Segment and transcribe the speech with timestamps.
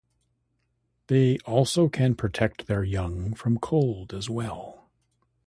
[1.09, 4.89] They also can protect their young from cold as well.